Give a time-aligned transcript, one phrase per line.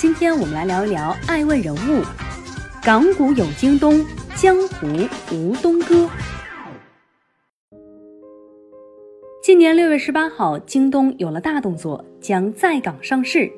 [0.00, 2.02] 今天我们来聊一聊爱问人物。
[2.82, 4.02] 港股有京东，
[4.34, 4.86] 江湖
[5.30, 6.08] 无东哥。
[9.42, 13.52] 今年六月十八号，京东有了大动作，将在港上市。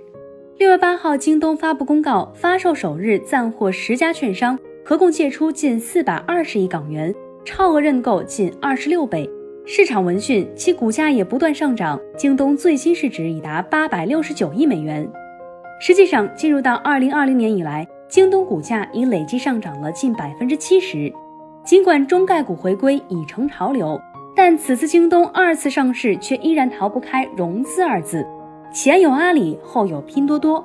[0.59, 9.30] 六月八号，京东发布公告，发售首日暂获十家券商合共借出近四百二十亿港元，超额认购近二十六倍。
[9.65, 15.09] 市场闻讯，其股价也不断上涨，京东最新市值已达八百六十九亿美元。
[15.85, 21.13] 实际上，进入到二零二零年以来，京东股价已累计上涨了近百分之七十。
[21.65, 24.01] 尽管中概股回归已成潮流，
[24.37, 28.24] 但此次京东二次上市却依然逃不开融资二字。
[28.73, 30.65] 前有阿里，后有拼多多，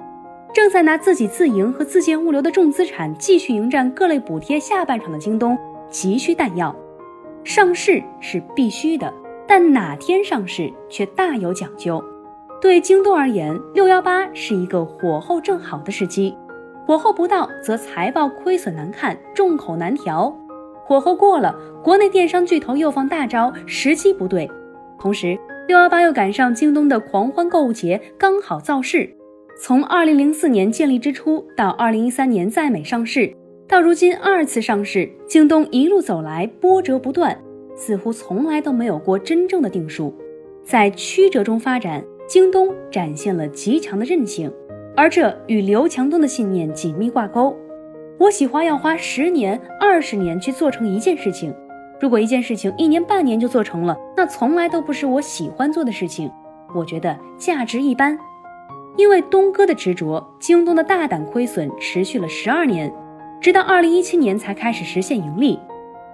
[0.53, 5.57] 正在拿自己自营和自建物流的重资产继续迎战各类补贴下半场的京东，
[5.89, 6.75] 急需弹药。
[7.43, 9.11] 上市是必须的，
[9.47, 12.03] 但哪天上市却大有讲究。
[12.59, 16.35] 对京东而言，六幺八是一个火候正好的时机。
[16.87, 20.33] 火候不到，则财报亏损难看，众口难调；
[20.83, 24.49] 火候过了，国内电商巨头又放大招，时机不对。
[24.97, 29.07] 同时，六幺八又赶上京东的狂欢购物节，刚好造势。
[29.61, 33.31] 从二零零四年建立之初到二零一三年在美上市，
[33.67, 37.37] 到如今二次上市，京东一路走来波折不断，
[37.75, 40.15] 似乎从来都没有过真正的定数，
[40.63, 42.03] 在曲折中发展。
[42.27, 44.51] 京东展现了极强的韧性，
[44.97, 47.55] 而这与刘强东的信念紧密挂钩。
[48.17, 51.55] 我喜欢要花十年、二十年去做成一件事情。
[52.01, 56.29] 如果一件事情一年半年就做成了，那从来都不是我喜欢做的事情。
[56.75, 58.17] 我觉得价值一般。
[58.97, 62.93] 因为东哥的执着，京东的大胆亏损持续了十二年，
[63.39, 65.57] 直到二零一七年才开始实现盈利。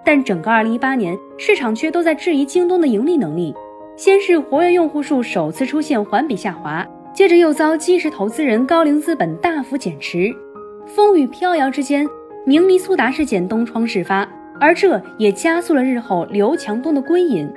[0.05, 3.55] 但整个二零一八年，市场却都在质疑京东的盈利能力。
[3.95, 10.35] 先是活跃用户数首次出现环比下滑，接着又遭基石投资人高瓴资本大幅减持，
[10.87, 12.07] 风雨飘摇之间，
[12.43, 14.27] 明尼苏达事件东窗事发，
[14.59, 17.47] 而这也加速了日后刘强东的归隐。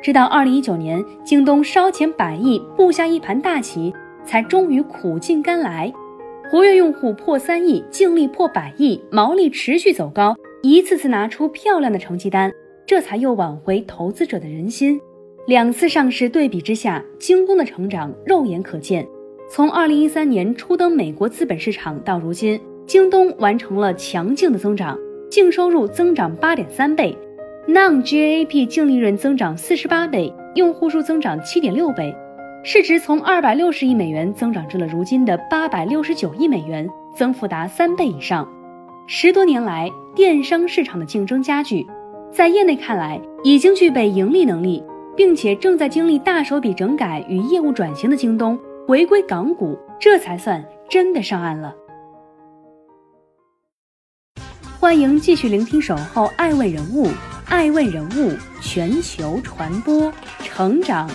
[0.00, 3.92] 直到二零一九年，京东烧钱百亿布下一盘大棋，
[4.24, 5.92] 才终于苦尽甘来，
[6.48, 12.52] 活跃用户破三亿，净利破百亿，毛利持续走高，一次次拿出漂亮的成绩单，
[12.86, 15.00] 这才又挽回投资者的人心。
[15.44, 19.04] 两次上市对比之下，京东的成长肉眼可见。
[19.50, 24.96] 从二零一三年初登美国资本市场到如今，京东完成了强劲的增长，
[25.28, 27.16] 净收入增长八点三倍
[27.66, 32.14] ，Non-GAAP 净利润增长四十八倍，用户数增长七点六倍，
[32.62, 38.48] 市值从二百六十亿美元增长至了如今的八百六十九亿美元，增幅达三倍以上。
[39.08, 41.84] 十多年来，电商市场的竞争加剧，
[42.30, 44.80] 在业内看来，已经具备盈利能力。
[45.16, 51.74] 并且正在经历大手笔整改与业务转型的京东回归港股，这才算真的上岸了。
[54.80, 57.06] 欢迎继续聆听《守候爱问人物》，
[57.46, 61.08] 爱问人物全球传播成长。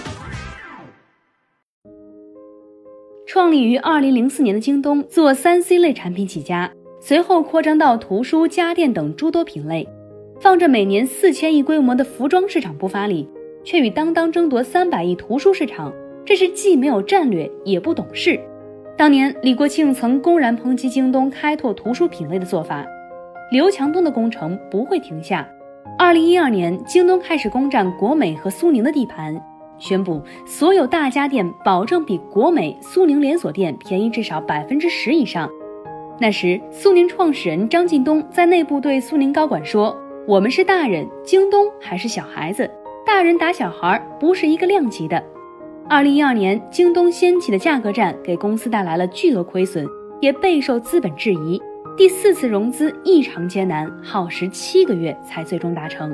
[3.25, 6.71] 创立于二零零四年的京东，做三 C 类产品起家，
[7.01, 9.87] 随后扩张到图书、家电等诸多品类，
[10.39, 13.27] 放着每年四千亿规模的服装市场不发力。
[13.67, 15.93] 却与当当争夺三百亿图书市场，
[16.25, 18.39] 这是既没有战略也不懂事。
[18.95, 22.85] 当年李国庆曾公然抨击京东开拓图书品类的做法，
[23.51, 25.45] 刘强东的工程不会停下。
[25.99, 29.37] 二零一二年，京东开始攻占国美和苏宁的地盘，
[29.77, 35.49] 宣布所有大家电保证比国美、苏宁连锁店便宜至少百分之十以上。
[36.21, 39.93] 那时，苏宁创始人张近东在内部对苏宁高管说
[40.25, 42.71] ：“我们是大人，京东还是小孩子。”
[43.07, 45.23] 大人打小孩不是一个量级的。
[45.87, 49.87] 二零一二年，京东掀起的价格战给公司带来了巨额亏损，
[50.19, 51.59] 也备受资本质疑。
[51.95, 56.13] 第四次融资异常艰难，耗时七个月才最终达成。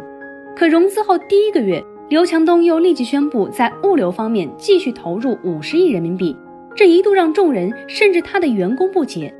[0.55, 6.37] 可融资后第一个月，刘强东又立即宣布在物流方面继续投入五十亿人民币，
[6.75, 9.33] 这一度让众人甚至他的员工不解。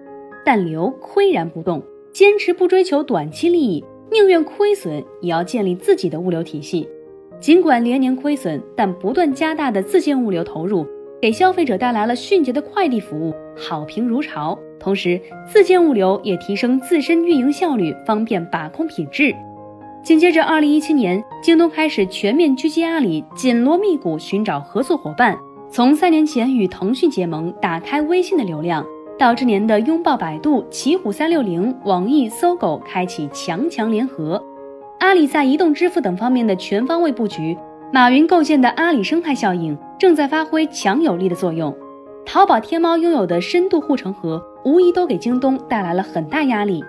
[0.43, 6.89] 但刘岿然不动，坚持不追求短期利益，宁愿亏损也要建立自己的物流体系。
[7.43, 10.87] 尽管连年亏损，但不断加大的自建物流投入，
[11.21, 14.57] 给消费者带来了迅捷的快递服务，好评如潮。
[14.79, 19.35] 同时，自建物流也提升自身运营效率，方便把控品质。
[20.05, 25.37] 紧接着，二零一七年，京东开始全面狙击阿里，紧锣密鼓寻找合作伙伴。
[25.69, 28.85] 从三年前与腾讯结盟，打开微信的流量，
[29.19, 34.41] 到这年的拥抱百度、奇虎三六零、网易、搜狗，开启强强联合。
[35.03, 37.57] 阿里在移动支付等方面的全方位布局，
[37.91, 41.75] 马云构建的阿里生态效应正在发挥强有力的作用。
[42.25, 46.81] 淘宝、天猫拥有的深度护城河，无疑都给京东带来了很大压力。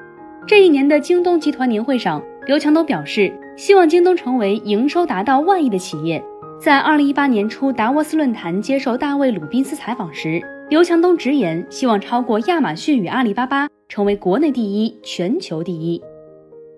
[0.46, 6.22] 这一年的京东集团年会上，刘强东表示，希望京东成为营收达到万亿的企业。
[6.60, 10.40] 在二零一八年初达沃斯论坛接受大卫·鲁宾斯采访时，
[10.70, 16.00] 刘强东直言，希望超过亚马逊与阿里巴巴，成为国内第一、全球第一。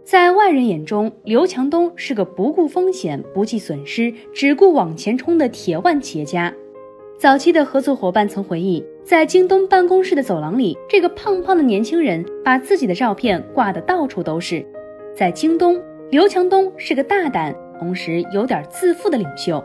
[0.07, 6.55] 在外人眼中，刘强东是个不顾风险、不计损失、只顾往前冲的铁腕企业家。
[7.19, 14.65] 早期的合作伙伴曾回忆，在京东办公室的走廊里，这个胖胖的年轻人把自己的照片挂得到处都是。
[15.13, 15.77] 在京东，
[16.13, 19.61] 刘强东是个大胆，同时有点自负的领袖。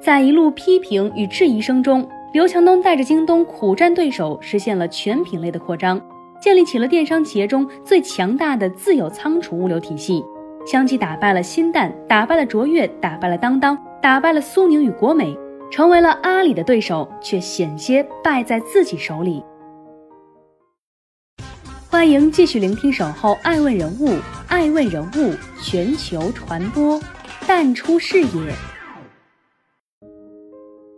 [0.00, 6.00] 在一路批评与质疑声中，刘强东带着京东苦战对手，实现了全品类的扩张，
[6.42, 10.20] 建立起了电商企业中最强大的自有仓储物流体系，
[10.66, 15.38] 相继打败了新蛋，打败了卓越，打败了当当，打败了苏宁与国美。
[15.70, 19.40] 成为了阿里的对手，却险些败在自己手里。
[21.88, 24.08] 欢迎继续聆听《守候爱问人物》，
[24.48, 27.00] 爱问人物全球传播，
[27.46, 28.52] 淡出视野。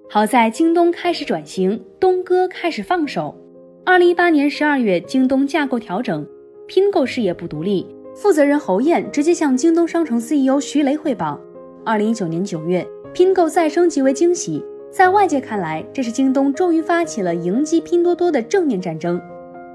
[0.08, 3.38] 好在京东开始转型，东哥开始放手。
[3.86, 6.26] 二零一八年十二月，京东架构调整，
[6.66, 11.38] 拼购事业部独立，负责人侯艳直接向京东商城 CEO 徐雷汇报。
[11.84, 12.86] 二零一九年九月。
[13.12, 14.60] 拼购再升级为惊喜，
[14.90, 19.20] 在外界看来，这是京东终于发起了迎击拼多多的正面战争。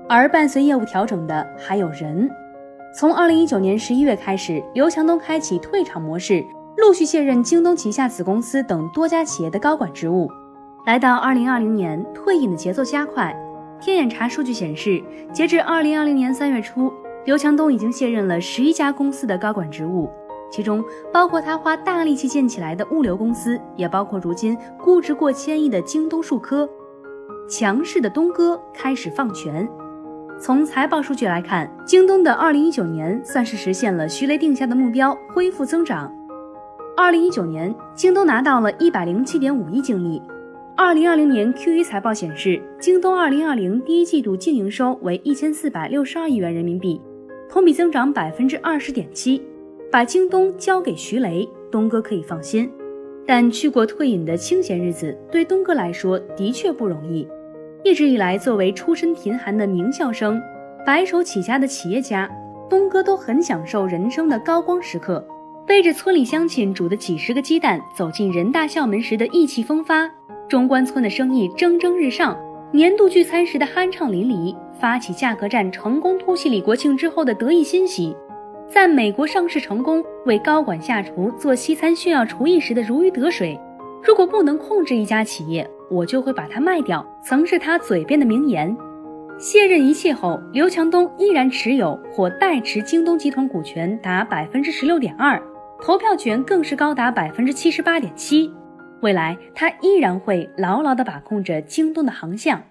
[0.09, 2.29] 而伴随业务调整的还有人。
[2.97, 6.43] 从二零一九年十一月开始，刘强东开启退场模式，
[6.75, 10.29] 陆续卸任京东旗下子公司等多家企业的高管职务。
[10.85, 13.33] 来到二零二零年，退隐的节奏加快。
[13.81, 16.91] 天眼查数据显示，截至二零二零年三月初，
[17.25, 20.09] 刘强东已经卸任了十一家公司的高管职务。
[20.51, 20.83] 其中
[21.13, 26.67] 包括他花大力气建起来的物流公司，也包括如今估值过千亿的京东数科。
[27.47, 29.67] 强势的东哥开始放权。
[30.39, 36.11] 从财报数据来看，京东的2019年算是实现了徐雷定下的目标，恢复增长。
[36.97, 40.21] 2019年，京东拿到了107.5亿净利。
[40.79, 47.01] 2020年 Q1 财报显示，京东2020第一季度净营收为1462亿元人民币，
[47.49, 49.41] 同比增长20.7%。
[49.91, 52.71] 把京东交给徐雷，东哥可以放心。
[53.27, 57.27] 但去过退隐的清闲日子，对东哥来说的确不容易。
[57.83, 60.41] 一直以来，作为出身贫寒的名校生，
[60.85, 62.31] 白手起家的企业家，
[62.69, 65.27] 东哥都很享受人生的高光时刻。
[65.67, 70.09] 背着村里乡亲煮的几十个鸡蛋，走进人大校门时的意气风发；
[70.49, 72.35] 中关村的生意蒸蒸日上，
[72.71, 78.17] 年度聚餐时的酣畅淋漓；发起价格战成功突袭李国庆之后的得意欣喜。
[78.67, 83.59] 在美国上市成功，为高管下厨做西餐炫耀厨艺时的如鱼得水。
[84.03, 87.05] 如果不能控制一家企业，我就会把它卖掉。
[87.23, 88.75] 曾是他嘴边的名言。
[89.37, 95.39] 卸任一切后，刘强东依然持有或代持京东集团股权达百分之十六点二，
[95.79, 98.51] 投票权更是高达百分之七十八点七。
[99.01, 102.61] 未来，他依然会牢牢地把控着京东的航向。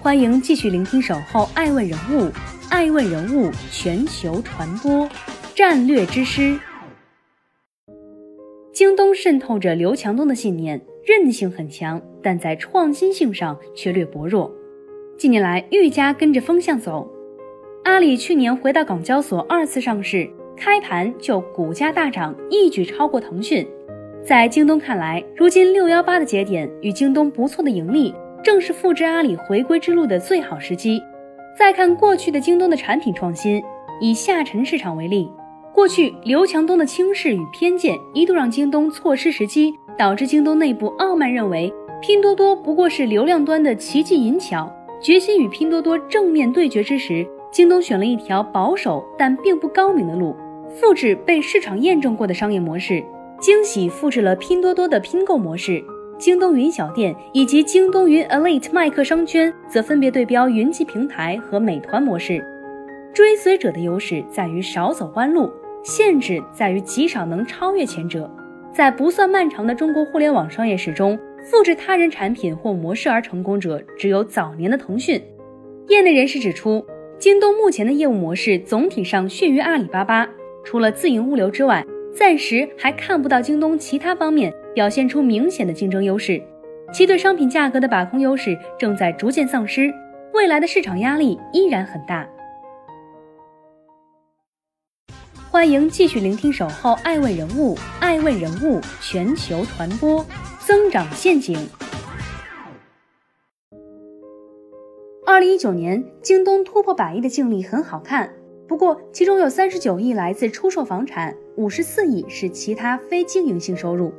[0.00, 2.24] 欢迎继续聆听《守候爱问人物》。
[2.68, 5.08] 爱问人物全球传播，
[5.54, 6.58] 战略之师。
[8.72, 14.52] 京东渗透着刘强东的信念，韧性很强，但在创新性上却略薄弱。
[15.16, 17.08] 近年来，愈加跟着风向走。
[17.84, 23.64] 阿里去年回到港交所二次上市，开盘就股价大涨，一举超过腾讯。
[24.26, 30.98] 在京东看来，如今六幺八的节点与京东不错的盈利，正是复制阿里回归之路的最好时机。
[31.58, 33.62] 再看过去的京东的产品创新，
[34.00, 35.30] 以下沉市场为例，
[35.74, 44.72] 过去刘强东的轻视与偏见一度让京东错失时机，导致京东内部傲慢认为拼多多不过是流量端的奇技淫巧。
[45.02, 50.34] 决心与拼多多正面对决之时，京东选了一条保守但并不高明的路，
[50.70, 53.04] 复制被市场验证过的商业模式，
[53.40, 55.82] 惊喜复制了拼多多的拼购模式。
[56.16, 62.42] 京东云小店以及京东云 Elite 麦克商圈则分别对标云集平台和美团模式。
[63.12, 65.50] 追随者的优势在于少走弯路，
[65.82, 68.30] 限制在于极少能超越前者。
[68.72, 75.20] 在不算漫长的中国互联网商业史中，复制他人产品或模式而成功者只有早年的腾讯。
[75.88, 76.84] 业内人士指出，
[77.18, 80.28] 京东目前的业务模式总体上逊于阿里巴巴，
[80.64, 81.84] 除了自营物流之外，
[82.16, 86.40] 暂时还看不到京东其他方面表现出明显的竞争优势。
[86.92, 89.92] 其对商品价格的把控优势正在逐渐丧失，
[90.32, 92.24] 未来的市场压力依然很大。
[95.50, 100.24] 欢迎继续聆听《守候爱问人物》，爱问人物全球传播
[100.60, 101.58] 增长陷阱。
[105.26, 108.32] 二零一九年，京东突破百亿的净利很好看，
[108.68, 114.12] 不过其中有三十九亿来自出售房产，五十四亿是其他非经营性收入，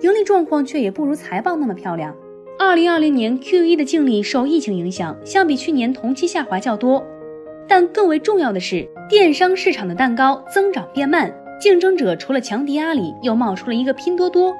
[0.00, 2.14] 盈利状况却也不如财报那么漂亮。
[2.56, 7.04] 二零二零年 Q 一的净利受疫情影响，相比去年同期下滑较多。
[7.66, 14.54] 但更为重要的是，电商市场的蛋糕增长变慢，竞争者除了强敌阿里，又冒出了一个拼多多。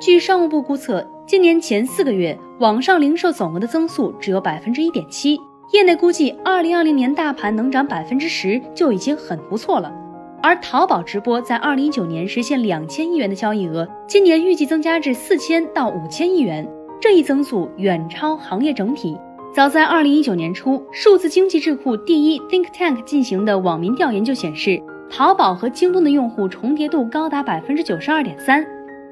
[0.00, 5.38] 据商务部估测，今年前四个月网上零售总额的增速只有百分之一点七，
[5.72, 9.92] 业内估计二零二零年大盘能涨百分之十就已经很不错了。
[10.42, 16.66] 而淘宝直播在二零一九年实现两千亿元的交易额，今年预计增加至四千到五千亿元，
[17.00, 19.18] 这一增速远超行业整体。
[19.54, 24.80] 早在二零一九年初，数字经济智库第一 Think Tank 进行的网民调研就显示，
[25.10, 28.64] 淘宝和京东的用户重叠度高达百分之九十二点三。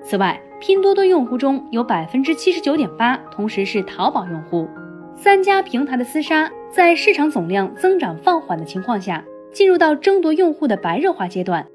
[0.02, 4.66] 此外，拼多多用户中有百分之七十九点八同时是淘宝用户。
[5.14, 11.66] 三家平台的厮杀，在市场总量增长放缓的情况下，进入到争夺用户的白热化阶段。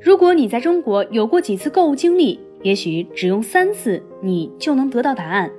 [0.00, 5.50] 如果你在中国有过几次购物经历，也许只用三次，你就能得到答案。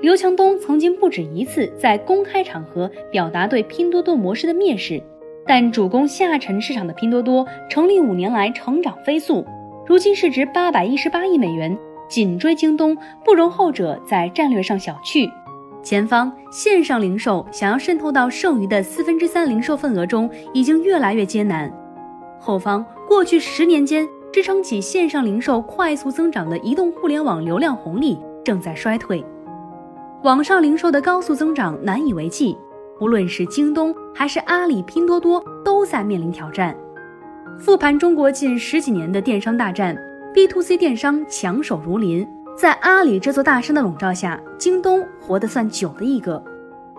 [0.00, 5.02] 刘强东曾经不止一次在公开场合表达对拼多多模式的蔑视，
[5.46, 9.44] 但主攻下沉市场的拼多多成立五年来成长飞速，
[9.86, 11.76] 如今市值八百一十八亿美元，
[12.08, 15.28] 紧追京东，不容后者在战略上小觑。
[15.88, 21.72] 前方线上零售想要渗透到剩余的四分之三零售份额中，已经越来越艰难。
[22.38, 29.24] 后方过去十年间支撑起线上零售快速增长的移动互联网流量红利正在衰退。
[30.24, 32.54] 网上零售的高速增长难以为继，
[33.00, 36.76] 无论是京东还是阿里、拼多多，都在面临挑战。
[37.58, 39.96] 复盘中国近十几年的电商大战
[40.34, 42.28] ，B to C 电商强手如林，
[42.58, 46.42] 在阿里这座大山的笼罩下，京东活得算久的一个。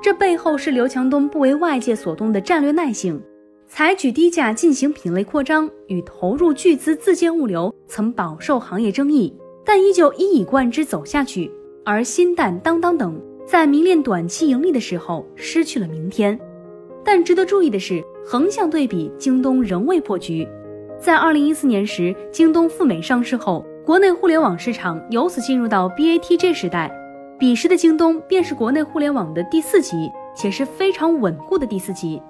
[0.01, 3.22] 这背后是刘强东不为外界所动的战略耐性，
[3.68, 9.36] 采取低价进行品类扩张与投入巨资自建物流，曾饱受行业争议，
[9.66, 11.51] 但依旧一以贯之走下去。
[11.84, 16.39] 而新蛋、当当等在迷恋短期盈利的时候失去了明天，
[17.04, 20.48] 但值得注意的是，横向对比，京东仍未破局。
[20.98, 26.91] 在二零一四年时，京东赴美上市后，国内互联网市场由此进入到 BATG 时代。
[27.39, 32.22] 彼时的京东便是国内互联网的第四级，且是非常稳固的第四级。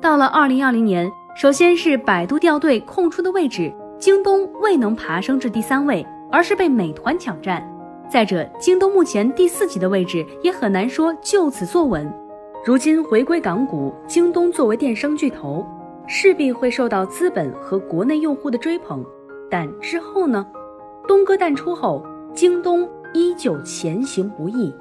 [0.00, 7.62] 到了二零二零年，首先是百度掉队空出的位置，京东未能爬升至第三位，而是被美团抢占。
[8.10, 12.10] 再者，京东目前第四级的位置也很难说就此坐稳。
[12.64, 15.66] 如今回归港股，京东作为电商巨头，
[16.06, 19.04] 势必会受到资本和国内用户的追捧。
[19.50, 20.46] 但之后呢？
[21.06, 22.02] 东哥淡出后，
[22.34, 24.72] 京东依旧前行不易。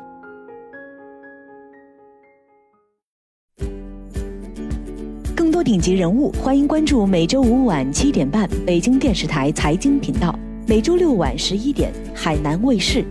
[5.35, 10.33] 更多顶级人物，欢迎关注每周五晚七点半北京电视台财经频道。
[10.65, 13.03] 每周六晚十一点，海南卫视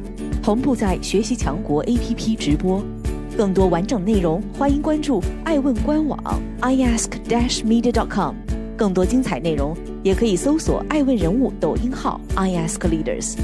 [0.42, 2.82] 同步在学习强国 APP 直播。
[3.36, 6.18] 更多完整内容，欢迎关注爱问官网
[6.62, 8.41] iask-media.com。
[8.76, 13.36] 更多精彩内容，也可以搜索爱问人物抖音号 iaskleaders。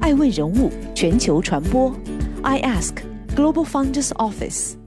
[0.00, 1.92] 爱问人物全球传播
[2.42, 2.94] ，iask
[3.36, 4.79] Global Founders Office。